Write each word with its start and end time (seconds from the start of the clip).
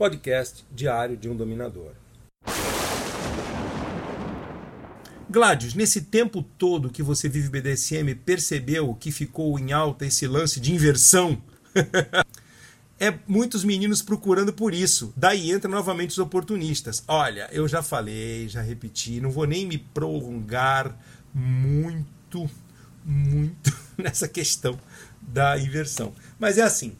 podcast 0.00 0.64
diário 0.72 1.14
de 1.14 1.28
um 1.28 1.36
dominador. 1.36 1.92
Gladius, 5.28 5.74
nesse 5.74 6.00
tempo 6.00 6.42
todo 6.42 6.88
que 6.88 7.02
você 7.02 7.28
vive 7.28 7.50
BDSM, 7.50 8.14
percebeu 8.24 8.94
que 8.94 9.12
ficou 9.12 9.58
em 9.58 9.72
alta 9.72 10.06
esse 10.06 10.26
lance 10.26 10.58
de 10.58 10.72
inversão? 10.72 11.42
é 12.98 13.12
muitos 13.28 13.62
meninos 13.62 14.00
procurando 14.00 14.54
por 14.54 14.72
isso. 14.72 15.12
Daí 15.14 15.50
entra 15.50 15.70
novamente 15.70 16.12
os 16.12 16.18
oportunistas. 16.18 17.04
Olha, 17.06 17.46
eu 17.52 17.68
já 17.68 17.82
falei, 17.82 18.48
já 18.48 18.62
repeti, 18.62 19.20
não 19.20 19.30
vou 19.30 19.46
nem 19.46 19.66
me 19.66 19.76
prolongar 19.76 20.98
muito, 21.34 22.50
muito 23.04 23.70
nessa 24.02 24.26
questão 24.26 24.80
da 25.20 25.58
inversão. 25.58 26.14
Mas 26.38 26.56
é 26.56 26.62
assim. 26.62 26.96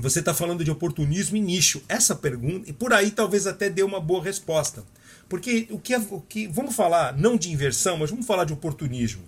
Você 0.00 0.20
está 0.20 0.32
falando 0.32 0.64
de 0.64 0.70
oportunismo 0.70 1.36
e 1.36 1.40
nicho. 1.40 1.82
Essa 1.88 2.14
pergunta, 2.14 2.68
e 2.70 2.72
por 2.72 2.92
aí 2.92 3.10
talvez 3.10 3.46
até 3.46 3.68
dê 3.68 3.82
uma 3.82 4.00
boa 4.00 4.22
resposta. 4.22 4.84
Porque 5.28 5.66
o 5.70 5.78
que, 5.78 5.94
o 5.96 6.20
que 6.20 6.46
vamos 6.46 6.74
falar 6.74 7.16
não 7.16 7.36
de 7.36 7.50
inversão, 7.50 7.98
mas 7.98 8.10
vamos 8.10 8.26
falar 8.26 8.44
de 8.44 8.52
oportunismo. 8.52 9.22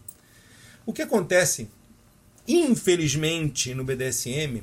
O 0.87 0.93
que 0.93 1.03
acontece, 1.03 1.69
infelizmente, 2.47 3.75
no 3.75 3.85
BDSM, 3.85 4.63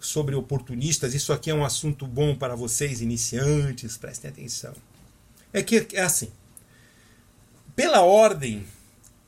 sobre 0.00 0.34
oportunistas, 0.34 1.14
isso 1.14 1.32
aqui 1.32 1.50
é 1.50 1.54
um 1.54 1.64
assunto 1.64 2.06
bom 2.06 2.34
para 2.34 2.54
vocês 2.54 3.02
iniciantes, 3.02 3.98
prestem 3.98 4.30
atenção. 4.30 4.74
É 5.52 5.62
que 5.62 5.86
é 5.92 6.00
assim. 6.00 6.30
Pela 7.76 8.00
ordem, 8.00 8.64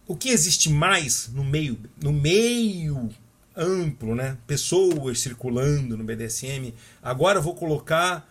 o 0.06 0.16
que 0.16 0.30
existe 0.30 0.70
mais 0.70 1.28
no 1.28 1.44
meio, 1.44 1.78
no 2.02 2.12
meio 2.12 3.10
amplo, 3.56 4.15
né? 4.15 4.37
Pessoas 4.47 5.20
circulando 5.20 5.97
no 5.97 6.05
BDSM. 6.05 6.74
Agora 7.02 7.38
eu 7.38 7.42
vou 7.42 7.55
colocar, 7.55 8.28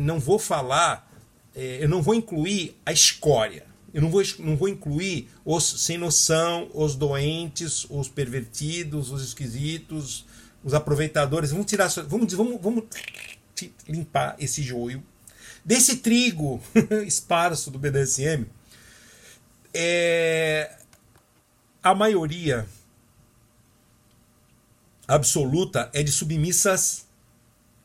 não 0.00 0.18
vou 0.18 0.38
falar, 0.38 1.10
é, 1.54 1.84
eu 1.84 1.88
não 1.88 2.02
vou 2.02 2.14
incluir 2.14 2.76
a 2.84 2.92
escória. 2.92 3.66
Eu 3.92 4.00
não 4.00 4.10
vou, 4.10 4.22
não 4.38 4.56
vou 4.56 4.68
incluir 4.68 5.28
os 5.44 5.84
sem 5.84 5.98
noção, 5.98 6.70
os 6.72 6.94
doentes, 6.94 7.86
os 7.90 8.08
pervertidos, 8.08 9.10
os 9.10 9.22
esquisitos, 9.22 10.24
os 10.64 10.72
aproveitadores. 10.72 11.50
Vamos 11.50 11.66
tirar, 11.66 11.88
vamos, 12.06 12.32
vamos, 12.32 12.60
vamos 12.60 12.84
limpar 13.86 14.34
esse 14.38 14.62
joio 14.62 15.02
desse 15.64 15.98
trigo 15.98 16.60
esparso 17.06 17.70
do 17.70 17.78
BDSM. 17.78 18.46
É, 19.74 20.76
a 21.82 21.94
maioria 21.94 22.66
absoluta 25.14 25.90
é 25.92 26.02
de 26.02 26.10
submissas 26.10 27.06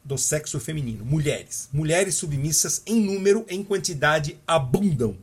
do 0.03 0.17
sexo 0.17 0.59
feminino, 0.59 1.03
mulheres. 1.03 1.67
Mulheres 1.73 2.15
submissas 2.15 2.81
em 2.85 3.01
número, 3.01 3.45
em 3.49 3.63
quantidade, 3.63 4.39
abundam. 4.47 5.17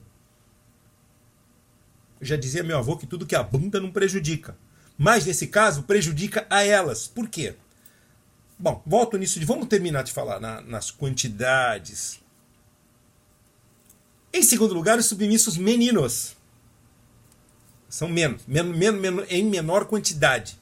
Eu 2.20 2.26
já 2.26 2.36
dizia 2.36 2.62
meu 2.62 2.76
avô 2.76 2.96
que 2.96 3.06
tudo 3.06 3.26
que 3.26 3.34
abunda 3.34 3.80
não 3.80 3.90
prejudica. 3.90 4.56
Mas 4.98 5.24
nesse 5.24 5.46
caso, 5.46 5.84
prejudica 5.84 6.46
a 6.50 6.62
elas. 6.62 7.08
Por 7.08 7.28
quê? 7.28 7.54
Bom, 8.58 8.82
volto 8.86 9.16
nisso 9.16 9.40
de. 9.40 9.46
Vamos 9.46 9.66
terminar 9.66 10.02
de 10.04 10.12
falar 10.12 10.38
na, 10.38 10.60
nas 10.60 10.90
quantidades. 10.90 12.20
Em 14.32 14.42
segundo 14.42 14.74
lugar, 14.74 14.98
os 14.98 15.06
submissos 15.06 15.56
meninos. 15.56 16.36
São 17.88 18.08
menos, 18.08 18.42
em 19.28 19.44
menor 19.44 19.86
quantidade. 19.86 20.58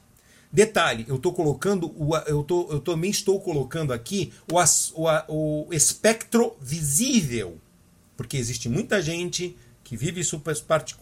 Detalhe, 0.53 1.03
eu 1.07 1.15
estou 1.15 1.33
colocando, 1.33 1.87
o, 1.99 2.15
eu, 2.27 2.43
tô, 2.43 2.71
eu 2.71 2.79
também 2.79 3.09
estou 3.09 3.41
colocando 3.41 3.91
aqui 3.91 4.31
o, 4.51 4.59
o, 4.93 5.67
o 5.67 5.73
espectro 5.73 6.55
visível, 6.61 7.59
porque 8.15 8.37
existe 8.37 8.69
muita 8.69 9.01
gente 9.01 9.57
que 9.83 9.97
vive 9.97 10.21
isso 10.21 10.39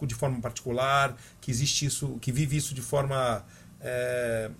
de 0.06 0.14
forma 0.14 0.40
particular, 0.40 1.14
que 1.38 1.50
existe 1.50 1.84
isso, 1.84 2.18
que 2.18 2.32
vive 2.32 2.56
isso 2.56 2.72
de 2.72 2.80
forma 2.80 3.44
é, 3.78 4.50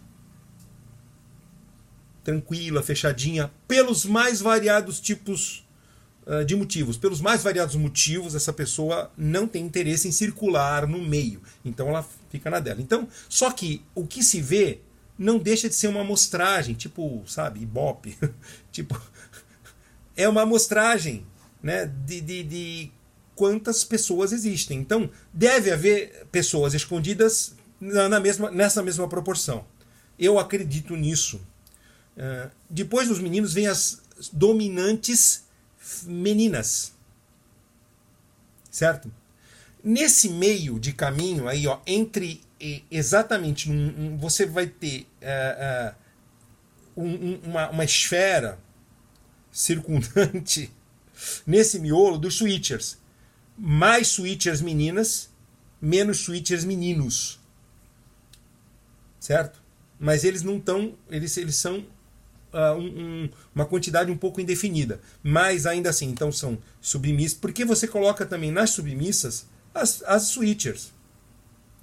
tranquila, 2.23 2.83
fechadinha, 2.83 3.51
pelos 3.67 4.05
mais 4.05 4.43
variados 4.43 5.01
tipos 5.01 5.62
de 6.47 6.55
motivos. 6.55 6.97
Pelos 6.97 7.21
mais 7.21 7.43
variados 7.43 7.75
motivos, 7.75 8.35
essa 8.35 8.53
pessoa 8.53 9.11
não 9.17 9.47
tem 9.47 9.65
interesse 9.65 10.07
em 10.07 10.13
circular 10.13 10.87
no 10.87 10.99
meio. 10.99 11.43
Então 11.65 11.89
ela 11.89 12.07
fica 12.31 12.49
na 12.49 12.61
dela. 12.61 12.81
Então, 12.81 13.09
só 13.29 13.51
que 13.51 13.83
o 13.95 14.07
que 14.07 14.23
se 14.23 14.41
vê 14.41 14.81
não 15.19 15.39
deixa 15.39 15.69
de 15.69 15.75
ser 15.75 15.89
uma 15.89 16.01
amostragem, 16.01 16.75
tipo, 16.75 17.23
sabe, 17.27 17.61
Ibope. 17.61 18.17
tipo, 18.73 19.01
é 20.17 20.29
uma 20.29 20.43
amostragem 20.43 21.27
né, 21.63 21.87
de, 21.87 22.21
de, 22.21 22.43
de 22.43 22.93
quantas 23.35 23.85
pessoas 23.85 24.33
existem. 24.33 24.79
Então, 24.79 25.11
deve 25.33 25.71
haver 25.71 26.27
pessoas 26.31 26.75
escondidas 26.75 27.55
na, 27.81 28.09
na 28.09 28.21
mesma, 28.21 28.51
nessa 28.51 28.83
mesma 28.83 29.09
proporção. 29.09 29.65
Eu 30.19 30.39
acredito 30.39 30.97
nisso. 30.97 31.41
Uh, 32.17 32.51
depois 32.69 33.09
dos 33.09 33.19
meninos 33.19 33.53
vem 33.53 33.67
as 33.67 34.03
dominantes 34.33 35.45
meninas. 36.05 36.93
Certo? 38.71 39.13
Nesse 39.83 40.29
meio 40.29 40.79
de 40.79 40.93
caminho 40.93 41.49
aí, 41.49 41.67
ó, 41.67 41.81
entre 41.87 42.41
exatamente 42.91 43.71
um, 43.71 43.75
um, 43.99 44.17
você 44.17 44.47
vai 44.47 44.67
ter 44.67 45.07
uh, 45.21 45.93
uh, 46.97 47.03
um, 47.05 47.35
uma, 47.45 47.71
uma 47.71 47.85
esfera 47.85 48.59
circundante 49.51 50.73
nesse 51.47 51.79
miolo 51.79 52.19
dos 52.19 52.37
switchers. 52.37 52.99
Mais 53.59 54.09
switchers 54.09 54.61
meninas, 54.61 55.31
menos 55.81 56.21
switchers 56.21 56.65
meninos. 56.65 57.41
Certo? 59.19 59.63
Mas 59.99 60.25
eles 60.25 60.43
não 60.43 60.57
estão. 60.57 60.97
Eles, 61.11 61.37
eles 61.37 61.57
são 61.57 61.85
uh, 62.53 62.79
um, 62.79 63.29
uma 63.55 63.65
quantidade 63.65 64.11
um 64.11 64.17
pouco 64.17 64.41
indefinida. 64.41 65.01
Mas 65.23 65.67
ainda 65.67 65.91
assim, 65.91 66.09
então 66.09 66.31
são 66.31 66.59
submissas. 66.81 67.39
Porque 67.39 67.65
você 67.65 67.89
coloca 67.89 68.27
também 68.27 68.51
nas 68.51 68.71
submissas 68.71 69.47
as, 69.75 70.03
as 70.05 70.25
switchers 70.25 70.93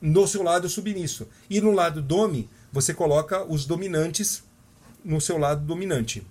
no 0.02 0.28
seu 0.28 0.44
lado 0.44 0.70
submisso. 0.70 1.28
E 1.50 1.60
no 1.60 1.72
lado 1.72 2.02
domi, 2.02 2.50
você 2.72 2.94
coloca 2.94 3.44
os 3.44 3.66
dominantes 3.66 4.44
no 5.04 5.20
seu 5.20 5.38
lado 5.38 5.66
dominante. 5.66 6.26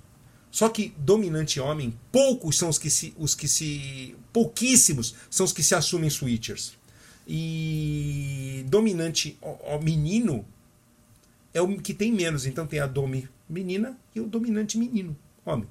Só 0.51 0.69
que 0.69 0.95
dominante 0.97 1.61
homem, 1.61 1.95
poucos 2.11 2.57
são 2.57 2.69
os 2.69 2.79
que 2.79 2.89
se, 2.89 3.15
os 3.19 3.35
que 3.35 3.47
se 3.47 4.17
pouquíssimos 4.33 5.15
são 5.31 5.45
os 5.45 5.53
que 5.53 5.63
se 5.63 5.75
assumem 5.75 6.09
switchers. 6.09 6.73
E 7.27 8.65
dominante 8.69 9.37
ó, 9.43 9.79
menino 9.79 10.47
é 11.53 11.61
o 11.61 11.77
que 11.77 11.93
tem 11.93 12.11
menos. 12.11 12.47
Então 12.47 12.67
tem 12.67 12.81
a 12.81 12.87
domi 12.87 13.29
menina 13.49 13.99
e 14.15 14.21
o 14.21 14.27
dominante 14.27 14.77
menino, 14.77 15.17
homem. 15.45 15.69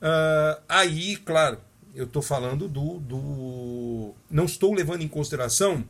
Uh, 0.00 0.62
aí, 0.68 1.16
claro, 1.16 1.58
eu 1.94 2.04
estou 2.04 2.22
falando 2.22 2.68
do, 2.68 2.98
do. 3.00 4.14
Não 4.30 4.44
estou 4.44 4.72
levando 4.72 5.02
em 5.02 5.08
consideração 5.08 5.84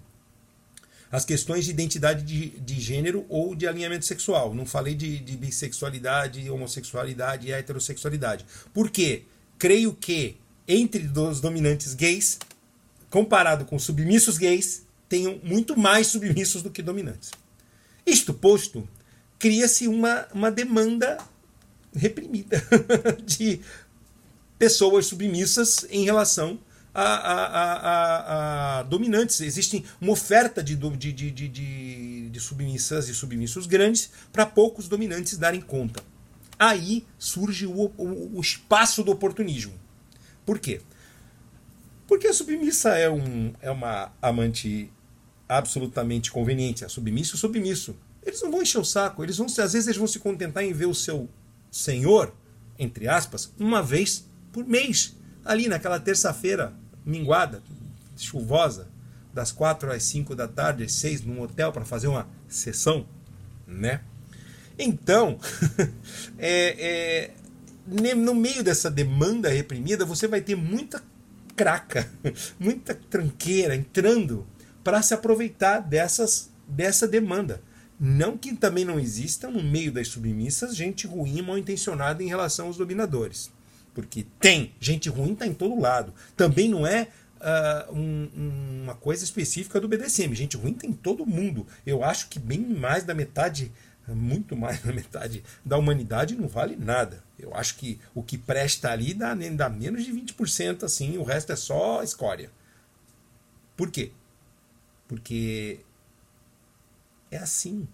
as 1.11 1.25
questões 1.25 1.65
de 1.65 1.71
identidade 1.71 2.23
de, 2.23 2.51
de 2.61 2.81
gênero 2.81 3.25
ou 3.29 3.55
de 3.55 3.67
alinhamento 3.67 4.05
sexual. 4.05 4.55
Não 4.55 4.67
falei 4.67 4.95
de, 4.95 5.19
de 5.19 5.37
bissexualidade, 5.37 6.49
homossexualidade 6.51 7.49
e 7.49 7.53
heterossexualidade. 7.53 8.45
Por 8.73 8.91
quê? 8.91 9.25
Creio 9.59 9.95
que 9.95 10.37
entre 10.67 11.11
os 11.19 11.41
dominantes 11.41 11.95
gays, 11.95 12.39
comparado 13.09 13.65
com 13.65 13.79
submissos 13.79 14.37
gays, 14.37 14.87
tenham 15.09 15.41
muito 15.43 15.79
mais 15.79 16.09
submissos 16.09 16.63
do 16.63 16.71
que 16.71 16.83
dominantes. 16.83 17.31
Isto 18.07 18.35
posto, 18.35 18.87
cria-se 19.39 19.87
uma, 19.87 20.27
uma 20.33 20.51
demanda 20.51 21.19
reprimida 21.95 22.63
de 23.25 23.61
pessoas 24.59 25.07
submissas 25.07 25.87
em 25.91 26.05
relação 26.05 26.59
a, 26.95 27.03
a, 27.03 27.45
a, 27.45 28.79
a 28.79 28.83
dominantes. 28.83 29.41
Existe 29.41 29.85
uma 30.01 30.13
oferta 30.13 30.63
de, 30.63 30.75
de, 30.75 31.13
de, 31.13 31.31
de, 31.31 32.31
de 32.31 32.41
submissas 32.41 33.09
e 33.09 33.15
submissos 33.15 33.67
grandes 33.67 34.11
para 34.33 34.45
poucos 34.45 34.89
dominantes 34.89 35.39
darem 35.39 35.61
conta. 35.61 36.03
Aí 36.59 37.07
surge 37.19 37.67
o, 37.67 37.93
o, 37.97 38.37
o 38.37 38.41
espaço 38.41 39.05
do 39.05 39.13
oportunismo. 39.13 39.75
Por 40.45 40.59
quê? 40.59 40.81
Porque 42.07 42.27
a 42.27 42.33
submissa 42.33 42.97
é, 42.97 43.09
um, 43.09 43.53
é 43.61 43.71
uma 43.71 44.11
amante 44.21 44.91
absolutamente 45.49 46.33
conveniente. 46.33 46.85
A 46.85 46.89
submissa 46.89 47.37
o 47.37 47.39
submisso. 47.39 47.95
Eles 48.25 48.43
não 48.43 48.51
vão 48.51 48.63
encher 48.63 48.79
o 48.79 48.85
saco. 48.85 49.23
Eles 49.23 49.37
vão, 49.37 49.47
às 49.47 49.73
vezes 49.73 49.87
eles 49.87 49.97
vão 49.97 50.07
se 50.07 50.19
contentar 50.19 50.65
em 50.65 50.73
ver 50.73 50.87
o 50.87 50.95
seu 50.95 51.29
senhor, 51.71 52.35
entre 52.79 53.09
aspas, 53.09 53.53
uma 53.59 53.83
vez 53.83 54.27
por 54.53 54.65
mês 54.65 55.17
ali 55.45 55.69
naquela 55.69 55.99
terça-feira 55.99 56.75
minguada, 57.05 57.63
chuvosa, 58.17 58.89
das 59.33 59.53
quatro 59.53 59.93
às 59.93 60.03
cinco 60.03 60.35
da 60.35 60.49
tarde, 60.49 60.85
às 60.85 60.93
seis, 60.93 61.23
num 61.23 61.41
hotel 61.41 61.73
para 61.73 61.85
fazer 61.85 62.09
uma 62.09 62.29
sessão, 62.49 63.07
né? 63.67 64.01
Então, 64.79 65.39
é, 66.39 67.31
é, 67.31 68.15
no 68.15 68.35
meio 68.35 68.63
dessa 68.63 68.91
demanda 68.91 69.49
reprimida, 69.49 70.05
você 70.05 70.27
vai 70.29 70.41
ter 70.41 70.55
muita 70.55 71.03
craca, 71.57 72.09
muita 72.59 72.95
tranqueira 72.95 73.75
entrando 73.75 74.47
para 74.85 75.03
se 75.03 75.15
aproveitar 75.15 75.81
dessas, 75.81 76.51
dessa 76.67 77.07
demanda. 77.07 77.63
Não 78.01 78.39
que 78.39 78.55
também 78.55 78.85
não 78.85 79.01
exista 79.01 79.51
no 79.51 79.63
meio 79.63 79.91
das 79.91 80.09
submissas 80.09 80.77
gente 80.77 81.07
ruim 81.07 81.43
mal 81.43 81.59
intencionada 81.59 82.23
em 82.23 82.29
relação 82.29 82.67
aos 82.67 82.77
dominadores. 82.77 83.51
Porque 83.93 84.25
tem, 84.39 84.73
gente 84.79 85.09
ruim 85.09 85.33
está 85.33 85.47
em 85.47 85.55
todo 85.55 85.81
lado. 85.81 86.15
Também 86.37 86.69
não 86.69 86.87
é 86.87 87.09
uh, 87.41 87.93
um, 87.93 88.83
uma 88.85 88.95
coisa 88.95 89.25
específica 89.25 89.81
do 89.81 89.89
BDSM. 89.89 90.33
Gente 90.35 90.57
ruim 90.57 90.73
tem 90.73 90.93
todo 90.93 91.27
mundo. 91.27 91.67
Eu 91.85 92.05
acho 92.05 92.29
que 92.29 92.39
bem 92.39 92.61
mais 92.61 93.03
da 93.03 93.15
metade, 93.15 93.73
muito 94.07 94.57
mais 94.57 94.81
da 94.81 94.93
metade 94.93 95.43
da 95.65 95.77
humanidade 95.77 96.37
não 96.37 96.47
vale 96.47 96.77
nada. 96.77 97.25
Eu 97.37 97.53
acho 97.55 97.77
que 97.77 97.99
o 98.15 98.23
que 98.23 98.39
presta 98.39 98.91
ali 98.93 99.15
dá, 99.15 99.35
dá 99.35 99.69
menos 99.69 100.05
de 100.05 100.13
20%, 100.13 100.85
assim, 100.85 101.19
o 101.19 101.25
resto 101.25 101.53
é 101.53 101.57
só 101.57 102.03
escória. 102.03 102.51
Por 103.77 103.91
quê? 103.91 104.13
Porque 105.09 105.81
é 107.31 107.39
assim. 107.39 107.87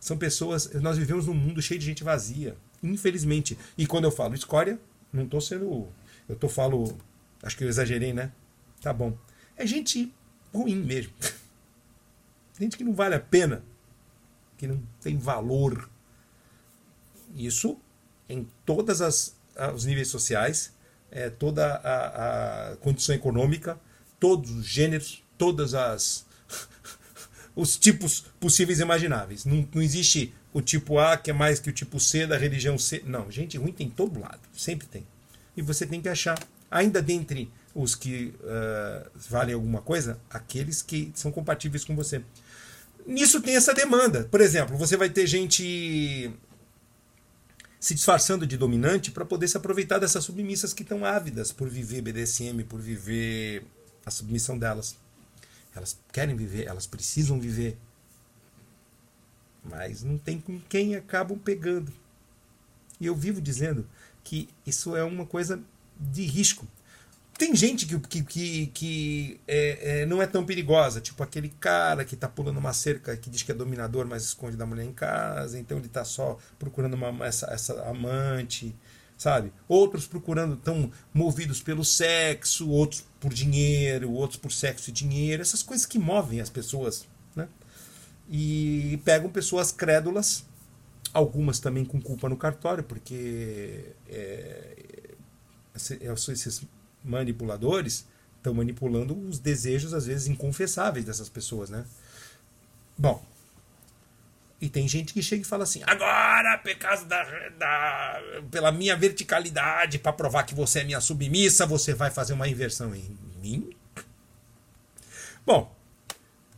São 0.00 0.16
pessoas. 0.16 0.72
Nós 0.74 0.98
vivemos 0.98 1.26
num 1.26 1.34
mundo 1.34 1.62
cheio 1.62 1.80
de 1.80 1.86
gente 1.86 2.04
vazia. 2.04 2.56
Infelizmente. 2.82 3.58
E 3.76 3.86
quando 3.86 4.04
eu 4.04 4.10
falo 4.10 4.34
escória, 4.34 4.78
não 5.12 5.24
estou 5.24 5.40
sendo. 5.40 5.88
Eu 6.28 6.36
tô 6.36 6.48
falo. 6.48 6.96
Acho 7.42 7.56
que 7.56 7.64
eu 7.64 7.68
exagerei, 7.68 8.12
né? 8.12 8.32
Tá 8.80 8.92
bom. 8.92 9.16
É 9.56 9.66
gente 9.66 10.12
ruim 10.52 10.76
mesmo. 10.76 11.12
Gente 12.58 12.78
que 12.78 12.84
não 12.84 12.94
vale 12.94 13.14
a 13.14 13.20
pena. 13.20 13.62
Que 14.56 14.66
não 14.66 14.82
tem 15.02 15.18
valor. 15.18 15.90
Isso 17.34 17.78
em 18.28 18.48
todas 18.64 19.02
as 19.02 19.36
os 19.74 19.84
níveis 19.84 20.08
sociais, 20.08 20.72
é, 21.10 21.30
toda 21.30 21.76
a, 21.76 22.72
a 22.72 22.76
condição 22.76 23.14
econômica, 23.14 23.78
todos 24.20 24.50
os 24.50 24.66
gêneros, 24.66 25.22
todas 25.38 25.74
as 25.74 26.26
os 27.56 27.78
tipos 27.78 28.26
possíveis 28.38 28.78
e 28.78 28.82
imagináveis. 28.82 29.46
Não, 29.46 29.66
não 29.74 29.82
existe 29.82 30.32
o 30.52 30.60
tipo 30.60 30.98
A 30.98 31.16
que 31.16 31.30
é 31.30 31.32
mais 31.32 31.58
que 31.58 31.70
o 31.70 31.72
tipo 31.72 31.98
C 31.98 32.26
da 32.26 32.36
religião 32.36 32.78
C. 32.78 33.02
Não, 33.06 33.30
gente 33.30 33.56
ruim 33.56 33.72
tem 33.72 33.88
todo 33.88 34.20
lado, 34.20 34.40
sempre 34.52 34.86
tem. 34.86 35.06
E 35.56 35.62
você 35.62 35.86
tem 35.86 36.02
que 36.02 36.08
achar, 36.08 36.38
ainda 36.70 37.00
dentre 37.00 37.50
os 37.74 37.94
que 37.94 38.34
uh, 38.40 39.10
valem 39.28 39.54
alguma 39.54 39.80
coisa, 39.80 40.20
aqueles 40.30 40.82
que 40.82 41.10
são 41.14 41.32
compatíveis 41.32 41.84
com 41.84 41.96
você. 41.96 42.22
Nisso 43.06 43.40
tem 43.40 43.56
essa 43.56 43.72
demanda. 43.72 44.24
Por 44.24 44.40
exemplo, 44.40 44.76
você 44.76 44.96
vai 44.96 45.08
ter 45.08 45.26
gente 45.26 46.30
se 47.78 47.94
disfarçando 47.94 48.46
de 48.46 48.56
dominante 48.56 49.10
para 49.10 49.24
poder 49.24 49.48
se 49.48 49.56
aproveitar 49.56 49.98
dessas 49.98 50.24
submissas 50.24 50.74
que 50.74 50.82
estão 50.82 51.04
ávidas 51.04 51.52
por 51.52 51.68
viver 51.68 52.02
BDSM, 52.02 52.64
por 52.68 52.80
viver 52.80 53.64
a 54.04 54.10
submissão 54.10 54.58
delas. 54.58 54.96
Elas 55.76 55.98
querem 56.12 56.34
viver, 56.34 56.66
elas 56.66 56.86
precisam 56.86 57.38
viver. 57.38 57.78
Mas 59.62 60.02
não 60.02 60.16
tem 60.16 60.40
com 60.40 60.58
quem 60.60 60.96
acabam 60.96 61.38
pegando. 61.38 61.92
E 63.00 63.06
eu 63.06 63.14
vivo 63.14 63.40
dizendo 63.40 63.86
que 64.24 64.48
isso 64.66 64.96
é 64.96 65.04
uma 65.04 65.26
coisa 65.26 65.60
de 65.98 66.24
risco. 66.24 66.66
Tem 67.38 67.54
gente 67.54 67.84
que, 67.84 67.98
que, 68.00 68.22
que, 68.22 68.66
que 68.68 69.40
é, 69.46 70.00
é, 70.00 70.06
não 70.06 70.22
é 70.22 70.26
tão 70.26 70.46
perigosa, 70.46 71.02
tipo 71.02 71.22
aquele 71.22 71.50
cara 71.60 72.02
que 72.02 72.14
está 72.14 72.26
pulando 72.26 72.56
uma 72.56 72.72
cerca 72.72 73.14
que 73.14 73.28
diz 73.28 73.42
que 73.42 73.52
é 73.52 73.54
dominador, 73.54 74.06
mas 74.06 74.24
esconde 74.24 74.56
da 74.56 74.64
mulher 74.64 74.84
em 74.84 74.92
casa, 74.92 75.58
então 75.58 75.76
ele 75.76 75.86
está 75.86 76.02
só 76.02 76.38
procurando 76.58 76.94
uma, 76.94 77.26
essa, 77.26 77.52
essa 77.52 77.82
amante 77.90 78.74
sabe? 79.16 79.52
Outros 79.68 80.06
procurando, 80.06 80.56
tão 80.56 80.90
movidos 81.12 81.62
pelo 81.62 81.84
sexo, 81.84 82.68
outros 82.68 83.04
por 83.18 83.32
dinheiro, 83.32 84.12
outros 84.12 84.38
por 84.38 84.52
sexo 84.52 84.90
e 84.90 84.92
dinheiro, 84.92 85.42
essas 85.42 85.62
coisas 85.62 85.86
que 85.86 85.98
movem 85.98 86.40
as 86.40 86.50
pessoas, 86.50 87.06
né? 87.34 87.48
E 88.28 89.00
pegam 89.04 89.30
pessoas 89.30 89.72
crédulas, 89.72 90.44
algumas 91.12 91.58
também 91.58 91.84
com 91.84 92.00
culpa 92.00 92.28
no 92.28 92.36
cartório, 92.36 92.84
porque 92.84 93.92
é, 94.08 95.14
esses 95.74 96.62
manipuladores 97.02 98.06
estão 98.36 98.52
manipulando 98.52 99.18
os 99.28 99.38
desejos, 99.38 99.94
às 99.94 100.06
vezes, 100.06 100.28
inconfessáveis 100.28 101.04
dessas 101.04 101.28
pessoas, 101.28 101.70
né? 101.70 101.84
Bom, 102.98 103.24
e 104.60 104.70
tem 104.70 104.88
gente 104.88 105.12
que 105.12 105.22
chega 105.22 105.42
e 105.42 105.44
fala 105.44 105.64
assim: 105.64 105.82
agora, 105.86 106.58
por 106.58 106.74
causa 106.76 107.04
da, 107.04 107.22
da 107.50 108.22
pela 108.50 108.72
minha 108.72 108.96
verticalidade, 108.96 109.98
para 109.98 110.12
provar 110.12 110.44
que 110.44 110.54
você 110.54 110.80
é 110.80 110.84
minha 110.84 111.00
submissa, 111.00 111.66
você 111.66 111.92
vai 111.94 112.10
fazer 112.10 112.32
uma 112.32 112.48
inversão 112.48 112.94
em 112.94 113.18
mim? 113.40 113.70
Bom, 115.44 115.76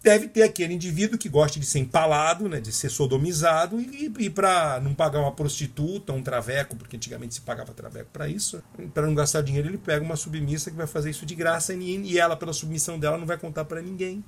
deve 0.01 0.29
ter 0.29 0.43
aquele 0.45 0.75
indivíduo 0.75 1.19
que 1.19 1.29
gosta 1.29 1.59
de 1.59 1.67
ser 1.67 1.81
empalado, 1.81 2.49
né, 2.49 2.61
de 2.61 2.73
ser 2.73 2.89
sodomizado, 2.89 3.81
e, 3.81 4.13
e 4.19 4.31
para 4.31 4.81
não 4.81 4.95
pagar 4.95 5.19
uma 5.21 5.33
prostituta, 5.33 6.13
um 6.13 6.23
traveco, 6.23 6.77
porque 6.77 6.97
antigamente 6.97 7.35
se 7.35 7.41
pagava 7.41 7.75
traveco 7.75 8.11
para 8.13 8.29
isso, 8.29 8.63
para 8.95 9.07
não 9.07 9.15
gastar 9.15 9.43
dinheiro, 9.43 9.69
ele 9.69 9.79
pega 9.79 10.05
uma 10.05 10.17
submissa 10.17 10.71
que 10.71 10.77
vai 10.77 10.87
fazer 10.87 11.11
isso 11.11 11.27
de 11.27 11.35
graça 11.35 11.75
e, 11.75 11.97
e 12.07 12.19
ela, 12.19 12.37
pela 12.37 12.53
submissão 12.53 12.99
dela, 12.99 13.19
não 13.19 13.27
vai 13.27 13.37
contar 13.37 13.65
para 13.65 13.83
ninguém. 13.83 14.25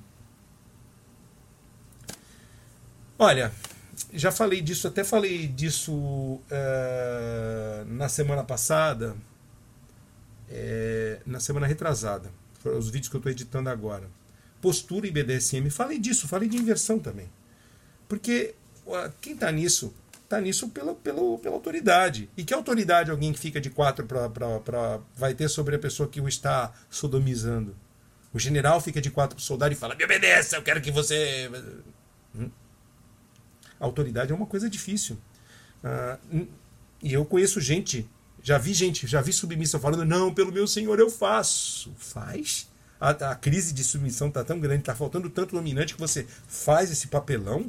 Olha, 3.23 3.51
já 4.11 4.31
falei 4.31 4.61
disso, 4.61 4.87
até 4.87 5.03
falei 5.03 5.45
disso 5.45 5.93
uh, 5.93 6.41
na 7.85 8.09
semana 8.09 8.43
passada, 8.43 9.15
é, 10.49 11.19
na 11.23 11.39
semana 11.39 11.67
retrasada, 11.67 12.31
os 12.65 12.89
vídeos 12.89 13.09
que 13.09 13.15
eu 13.15 13.19
estou 13.19 13.31
editando 13.31 13.69
agora. 13.69 14.09
Postura 14.59 15.05
e 15.05 15.11
BDSM, 15.11 15.69
falei 15.69 15.99
disso, 15.99 16.27
falei 16.27 16.49
de 16.49 16.57
inversão 16.57 16.97
também. 16.97 17.29
Porque 18.09 18.55
quem 19.21 19.33
está 19.33 19.51
nisso, 19.51 19.93
está 20.23 20.41
nisso 20.41 20.69
pela, 20.69 20.95
pela, 20.95 21.37
pela 21.37 21.53
autoridade. 21.53 22.27
E 22.35 22.43
que 22.43 22.55
autoridade 22.55 23.11
alguém 23.11 23.31
que 23.33 23.39
fica 23.39 23.61
de 23.61 23.69
quatro 23.69 24.03
pra, 24.03 24.99
vai 25.15 25.35
ter 25.35 25.47
sobre 25.47 25.75
a 25.75 25.79
pessoa 25.79 26.09
que 26.09 26.19
o 26.19 26.27
está 26.27 26.73
sodomizando? 26.89 27.75
O 28.33 28.39
general 28.39 28.81
fica 28.81 28.99
de 28.99 29.11
quatro 29.11 29.35
para 29.35 29.43
o 29.43 29.45
soldado 29.45 29.73
e 29.73 29.77
fala: 29.77 29.93
Me 29.93 30.05
obedeça, 30.05 30.55
eu 30.55 30.63
quero 30.63 30.81
que 30.81 30.89
você. 30.89 31.51
Hum? 32.35 32.49
Autoridade 33.85 34.31
é 34.31 34.35
uma 34.35 34.45
coisa 34.45 34.69
difícil. 34.69 35.17
Uh, 35.83 36.47
e 37.01 37.13
eu 37.13 37.25
conheço 37.25 37.59
gente, 37.59 38.07
já 38.43 38.57
vi 38.57 38.73
gente, 38.73 39.07
já 39.07 39.21
vi 39.21 39.33
submissa 39.33 39.79
falando, 39.79 40.05
não, 40.05 40.33
pelo 40.33 40.51
meu 40.51 40.67
senhor 40.67 40.99
eu 40.99 41.09
faço. 41.09 41.93
Faz. 41.97 42.69
A, 42.99 43.09
a 43.09 43.35
crise 43.35 43.73
de 43.73 43.83
submissão 43.83 44.27
está 44.27 44.43
tão 44.43 44.59
grande, 44.59 44.81
está 44.81 44.95
faltando 44.95 45.29
tanto 45.29 45.55
dominante 45.55 45.95
que 45.95 45.99
você 45.99 46.27
faz 46.47 46.91
esse 46.91 47.07
papelão. 47.07 47.65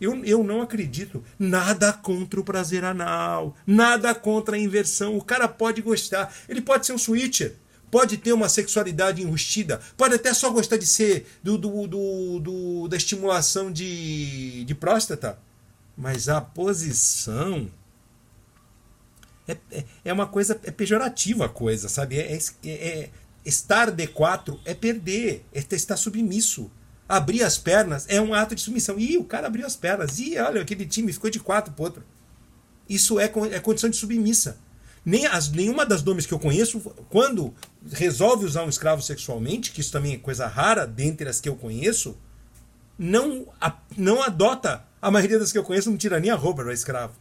Eu, 0.00 0.24
eu 0.24 0.42
não 0.42 0.62
acredito. 0.62 1.22
Nada 1.38 1.92
contra 1.92 2.40
o 2.40 2.44
prazer 2.44 2.84
anal. 2.84 3.54
Nada 3.66 4.14
contra 4.14 4.56
a 4.56 4.58
inversão. 4.58 5.16
O 5.18 5.22
cara 5.22 5.46
pode 5.46 5.82
gostar. 5.82 6.34
Ele 6.48 6.62
pode 6.62 6.86
ser 6.86 6.94
um 6.94 6.98
switcher 6.98 7.56
pode 7.90 8.16
ter 8.16 8.32
uma 8.32 8.48
sexualidade 8.48 9.22
enrustida, 9.22 9.80
pode 9.96 10.14
até 10.14 10.32
só 10.32 10.50
gostar 10.50 10.76
de 10.76 10.86
ser 10.86 11.26
do, 11.42 11.58
do, 11.58 11.86
do, 11.86 12.40
do, 12.40 12.88
da 12.88 12.96
estimulação 12.96 13.72
de, 13.72 14.64
de 14.64 14.74
próstata, 14.74 15.38
mas 15.96 16.28
a 16.28 16.40
posição 16.40 17.70
é, 19.46 19.56
é, 19.72 19.84
é 20.04 20.12
uma 20.12 20.26
coisa 20.26 20.58
é 20.64 20.70
pejorativa 20.70 21.46
a 21.46 21.48
coisa, 21.48 21.88
sabe? 21.88 22.18
É, 22.18 22.38
é, 22.64 22.70
é 22.70 23.10
estar 23.44 23.90
D4 23.90 24.58
é 24.64 24.74
perder, 24.74 25.44
é 25.52 25.64
estar 25.74 25.96
submisso. 25.96 26.70
Abrir 27.08 27.42
as 27.42 27.58
pernas 27.58 28.06
é 28.08 28.20
um 28.20 28.32
ato 28.32 28.54
de 28.54 28.60
submissão. 28.60 28.96
Ih, 28.96 29.18
o 29.18 29.24
cara 29.24 29.48
abriu 29.48 29.66
as 29.66 29.74
pernas. 29.74 30.20
Ih, 30.20 30.38
olha, 30.38 30.62
aquele 30.62 30.86
time 30.86 31.12
ficou 31.12 31.28
de 31.28 31.40
quatro 31.40 31.72
pro 31.72 31.84
outro. 31.84 32.04
Isso 32.88 33.18
é, 33.18 33.24
é 33.24 33.58
condição 33.58 33.90
de 33.90 33.96
submissa. 33.96 34.58
Nem 35.04 35.26
as, 35.26 35.50
nenhuma 35.50 35.86
das 35.86 36.02
domes 36.02 36.26
que 36.26 36.34
eu 36.34 36.38
conheço, 36.38 36.80
quando 37.08 37.54
resolve 37.90 38.44
usar 38.44 38.64
um 38.64 38.68
escravo 38.68 39.00
sexualmente, 39.02 39.72
que 39.72 39.80
isso 39.80 39.92
também 39.92 40.14
é 40.14 40.18
coisa 40.18 40.46
rara 40.46 40.86
dentre 40.86 41.28
as 41.28 41.40
que 41.40 41.48
eu 41.48 41.56
conheço, 41.56 42.16
não, 42.98 43.46
a, 43.60 43.74
não 43.96 44.22
adota. 44.22 44.84
A 45.00 45.10
maioria 45.10 45.38
das 45.38 45.50
que 45.50 45.56
eu 45.56 45.64
conheço 45.64 45.90
não 45.90 45.96
tira 45.96 46.20
nem 46.20 46.30
a 46.30 46.34
roupa 46.34 46.62
do 46.62 46.70
escravo. 46.70 47.14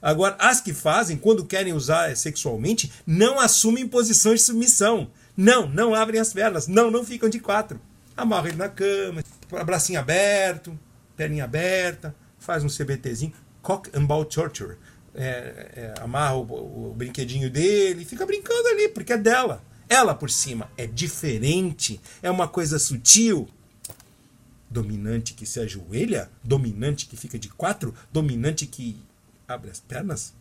Agora, 0.00 0.36
as 0.38 0.60
que 0.60 0.72
fazem, 0.72 1.16
quando 1.16 1.44
querem 1.44 1.72
usar 1.72 2.16
sexualmente, 2.16 2.92
não 3.04 3.40
assumem 3.40 3.88
posições 3.88 4.40
de 4.40 4.46
submissão. 4.46 5.10
Não, 5.36 5.68
não 5.68 5.94
abrem 5.94 6.20
as 6.20 6.32
pernas. 6.32 6.68
Não, 6.68 6.90
não 6.90 7.04
ficam 7.04 7.28
de 7.28 7.40
quatro. 7.40 7.80
Amarra 8.16 8.48
ele 8.48 8.56
na 8.56 8.68
cama, 8.68 9.24
bracinho 9.64 9.98
aberto, 9.98 10.78
perninha 11.16 11.44
aberta, 11.44 12.14
faz 12.38 12.62
um 12.62 12.68
CBTzinho. 12.68 13.32
Cock 13.60 13.90
and 13.92 14.04
ball 14.04 14.24
torture 14.24 14.76
é, 15.16 15.94
é, 15.96 16.00
amarra 16.00 16.36
o, 16.36 16.90
o, 16.90 16.94
brinquedinho 16.94 17.50
dele, 17.50 18.04
fica 18.04 18.26
brincando 18.26 18.68
ali, 18.68 18.88
porque 18.88 19.12
é 19.12 19.18
dela. 19.18 19.62
Ela 19.88 20.14
por 20.14 20.30
cima 20.30 20.70
é 20.76 20.86
diferente, 20.86 22.00
é 22.22 22.30
uma 22.30 22.46
coisa 22.46 22.78
sutil. 22.78 23.48
Dominante 24.68 25.32
que 25.32 25.46
se 25.46 25.60
ajoelha, 25.60 26.30
dominante 26.42 27.06
que 27.06 27.16
fica 27.16 27.38
de 27.38 27.48
quatro, 27.48 27.94
dominante 28.12 28.66
que 28.66 28.96
abre 29.48 29.70
as 29.70 29.80
pernas. 29.80 30.34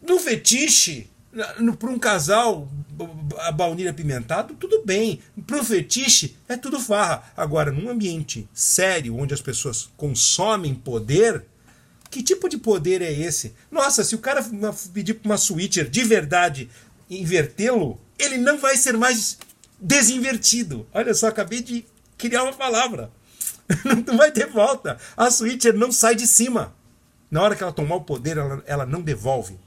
No 0.00 0.18
fetiche, 0.18 1.08
para 1.78 1.90
um 1.90 1.98
casal, 1.98 2.68
a 3.40 3.52
baunilha 3.52 3.90
apimentado, 3.90 4.54
tudo 4.54 4.82
bem. 4.84 5.20
Para 5.46 5.60
o 5.60 5.64
fetiche, 5.64 6.36
é 6.48 6.56
tudo 6.56 6.80
farra. 6.80 7.32
Agora, 7.36 7.70
num 7.70 7.88
ambiente 7.88 8.48
sério, 8.52 9.16
onde 9.16 9.32
as 9.32 9.40
pessoas 9.40 9.88
consomem 9.96 10.74
poder, 10.74 11.44
que 12.12 12.22
tipo 12.22 12.46
de 12.46 12.58
poder 12.58 13.00
é 13.00 13.10
esse? 13.10 13.54
Nossa, 13.70 14.04
se 14.04 14.14
o 14.14 14.18
cara 14.18 14.44
pedir 14.92 15.14
para 15.14 15.30
uma 15.30 15.38
switcher 15.38 15.88
de 15.88 16.04
verdade 16.04 16.68
invertê-lo, 17.08 17.98
ele 18.18 18.36
não 18.36 18.58
vai 18.58 18.76
ser 18.76 18.98
mais 18.98 19.38
desinvertido. 19.80 20.86
Olha 20.92 21.14
só, 21.14 21.28
acabei 21.28 21.62
de 21.62 21.86
criar 22.18 22.42
uma 22.42 22.52
palavra. 22.52 23.10
Não 24.06 24.18
vai 24.18 24.30
ter 24.30 24.46
volta. 24.46 24.98
A 25.16 25.30
switcher 25.30 25.72
não 25.72 25.90
sai 25.90 26.14
de 26.14 26.26
cima. 26.26 26.74
Na 27.30 27.40
hora 27.40 27.56
que 27.56 27.62
ela 27.62 27.72
tomar 27.72 27.94
o 27.94 28.02
poder, 28.02 28.36
ela, 28.36 28.62
ela 28.66 28.84
não 28.84 29.00
devolve. 29.00 29.58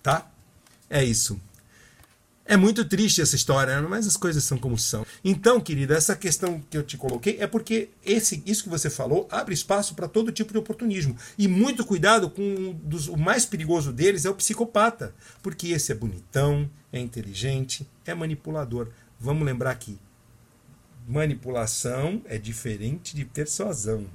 Tá? 0.00 0.30
É 0.88 1.02
isso. 1.02 1.40
É 2.50 2.56
muito 2.56 2.82
triste 2.82 3.20
essa 3.20 3.36
história, 3.36 3.78
né? 3.78 3.86
mas 3.86 4.06
as 4.06 4.16
coisas 4.16 4.42
são 4.42 4.56
como 4.56 4.78
são. 4.78 5.04
Então, 5.22 5.60
querida, 5.60 5.94
essa 5.94 6.16
questão 6.16 6.58
que 6.70 6.78
eu 6.78 6.82
te 6.82 6.96
coloquei 6.96 7.36
é 7.38 7.46
porque 7.46 7.90
esse, 8.02 8.42
isso 8.46 8.62
que 8.62 8.70
você 8.70 8.88
falou 8.88 9.28
abre 9.30 9.52
espaço 9.52 9.94
para 9.94 10.08
todo 10.08 10.32
tipo 10.32 10.54
de 10.54 10.58
oportunismo. 10.58 11.14
E 11.36 11.46
muito 11.46 11.84
cuidado 11.84 12.30
com 12.30 12.40
um 12.40 12.72
dos, 12.72 13.06
o 13.06 13.18
mais 13.18 13.44
perigoso 13.44 13.92
deles 13.92 14.24
é 14.24 14.30
o 14.30 14.34
psicopata, 14.34 15.14
porque 15.42 15.68
esse 15.68 15.92
é 15.92 15.94
bonitão, 15.94 16.70
é 16.90 16.98
inteligente, 16.98 17.86
é 18.06 18.14
manipulador. 18.14 18.88
Vamos 19.20 19.44
lembrar 19.44 19.74
que 19.74 19.98
manipulação 21.06 22.22
é 22.24 22.38
diferente 22.38 23.14
de 23.14 23.26
persuasão 23.26 24.06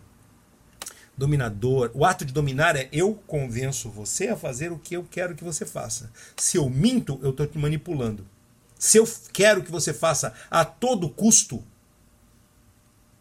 dominador. 1.17 1.91
O 1.93 2.05
ato 2.05 2.25
de 2.25 2.34
dominar 2.34 2.75
é 2.75 2.89
eu 2.91 3.15
convenço 3.27 3.89
você 3.89 4.27
a 4.29 4.38
fazer 4.38 4.72
o 4.72 4.79
que 4.79 4.96
eu 4.96 5.08
quero 5.10 5.36
que 5.36 5.43
você 5.43 5.65
faça. 5.65 6.12
Se 6.38 6.58
eu 6.58 6.70
minto, 6.70 7.20
eu 7.22 7.32
estou 7.32 7.48
te 7.48 7.58
manipulando. 7.58 8.25
Se 8.77 8.98
eu 8.98 9.08
quero 9.32 9.63
que 9.63 9.72
você 9.72 9.93
faça 9.93 10.34
a 10.50 10.65
todo 10.65 11.10
custo, 11.10 11.63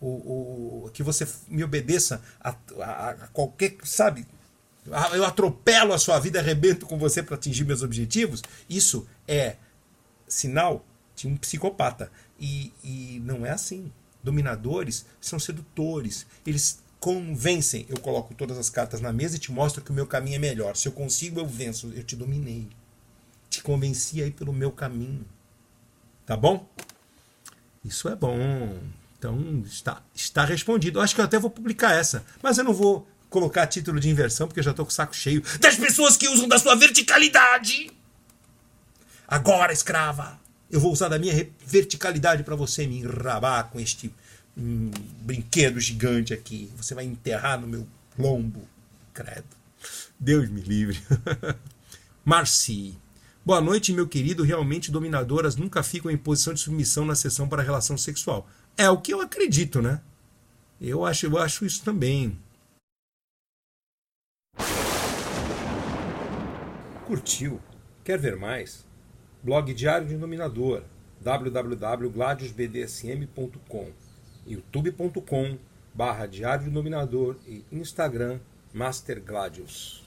o, 0.01 0.87
o 0.87 0.91
que 0.93 1.03
você 1.03 1.27
me 1.47 1.63
obedeça 1.63 2.21
a, 2.41 2.57
a, 2.81 3.11
a 3.11 3.15
qualquer, 3.29 3.77
sabe? 3.85 4.27
Eu 4.85 5.25
atropelo 5.25 5.93
a 5.93 5.99
sua 5.99 6.19
vida, 6.19 6.41
arrebento 6.41 6.87
com 6.87 6.99
você 6.99 7.23
para 7.23 7.37
atingir 7.37 7.65
meus 7.65 7.83
objetivos. 7.83 8.43
Isso 8.69 9.07
é 9.29 9.57
sinal 10.27 10.85
de 11.15 11.29
um 11.29 11.37
psicopata. 11.37 12.11
E, 12.41 12.73
e 12.83 13.23
não 13.25 13.47
é 13.47 13.51
assim. 13.51 13.93
Dominadores 14.21 15.07
são 15.21 15.39
sedutores. 15.39 16.27
Eles 16.45 16.82
convencem. 17.03 17.85
Eu 17.89 17.99
coloco 17.99 18.33
todas 18.33 18.57
as 18.57 18.71
cartas 18.71 19.01
na 19.01 19.13
mesa 19.13 19.35
e 19.35 19.39
te 19.41 19.51
mostro 19.51 19.83
que 19.83 19.91
o 19.91 19.95
meu 19.95 20.07
caminho 20.07 20.37
é 20.37 20.39
melhor. 20.39 20.77
Se 20.77 20.87
eu 20.87 20.93
consigo, 20.93 21.41
eu 21.41 21.47
venço. 21.47 21.93
Eu 21.97 22.05
te 22.05 22.15
dominei. 22.15 22.69
Te 23.51 23.61
convenci 23.61 24.23
aí 24.23 24.31
pelo 24.31 24.53
meu 24.53 24.71
caminho. 24.71 25.27
Tá 26.25 26.37
bom? 26.37 26.65
Isso 27.85 28.09
é 28.09 28.15
bom. 28.15 28.79
Então 29.19 29.65
está, 29.67 30.01
está 30.15 30.45
respondido. 30.45 31.01
Eu 31.01 31.03
acho 31.03 31.13
que 31.13 31.21
eu 31.21 31.25
até 31.25 31.41
vou 31.41 31.51
publicar 31.51 31.93
essa. 31.93 32.25
Mas 32.41 32.59
eu 32.59 32.63
não 32.63 32.73
vou 32.73 33.05
colocar 33.29 33.67
título 33.67 33.99
de 33.99 34.09
inversão 34.09 34.47
porque 34.47 34.61
eu 34.61 34.65
já 34.65 34.71
estou 34.71 34.87
com 34.87 34.93
o 34.93 34.95
saco 34.95 35.17
cheio 35.17 35.43
das 35.59 35.75
pessoas 35.75 36.17
que 36.17 36.29
usam 36.29 36.47
da 36.47 36.59
sua 36.59 36.77
verticalidade. 36.77 37.91
Agora, 39.27 39.73
escrava, 39.73 40.39
eu 40.71 40.79
vou 40.79 40.93
usar 40.93 41.09
da 41.09 41.19
minha 41.19 41.51
verticalidade 41.67 42.45
para 42.45 42.55
você 42.55 42.87
me 42.87 43.01
enrabar 43.01 43.71
com 43.71 43.81
este 43.81 44.15
um 44.57 44.91
brinquedo 45.21 45.79
gigante 45.81 46.35
aqui. 46.35 46.71
Você 46.77 46.95
vai 46.95 47.05
enterrar 47.05 47.61
no 47.61 47.67
meu 47.67 47.87
lombo. 48.19 48.67
Credo. 49.13 49.45
Deus 50.19 50.49
me 50.49 50.61
livre. 50.61 51.01
Marci. 52.25 52.97
Boa 53.45 53.61
noite, 53.61 53.93
meu 53.93 54.07
querido. 54.07 54.45
Realmente, 54.45 54.91
dominadoras 54.91 55.57
nunca 55.57 55.83
ficam 55.83 56.11
em 56.11 56.17
posição 56.17 56.55
de 56.55 56.61
submissão 56.61 57.05
na 57.05 57.15
sessão 57.15 57.47
para 57.49 57.63
relação 57.63 57.99
sexual. 57.99 58.49
É 58.77 58.89
o 58.89 59.01
que 59.01 59.13
eu 59.13 59.21
acredito, 59.21 59.83
né? 59.83 60.01
Eu 60.81 61.05
acho, 61.05 61.27
eu 61.27 61.37
acho 61.39 61.67
isso 61.67 61.83
também. 61.85 62.39
Curtiu? 67.07 67.61
Quer 68.05 68.19
ver 68.19 68.37
mais? 68.37 68.87
Blog 69.43 69.75
Diário 69.75 70.07
de 70.07 70.17
Dominador 70.17 70.85
www.gladiusbdsm.com 71.21 74.12
youtube.com 74.47 75.59
barra 75.95 76.27
Diário 76.27 76.65
do 76.67 76.71
Dominador 76.71 77.37
e 77.47 77.65
Instagram 77.71 78.39
Master 78.73 79.23
Gladius. 79.23 80.05